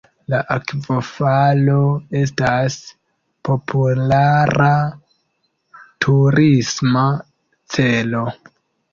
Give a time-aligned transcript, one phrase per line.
[0.33, 1.75] La akvofalo
[2.21, 2.77] estas
[3.49, 4.69] populara
[6.07, 7.05] turisma
[7.77, 8.23] celo.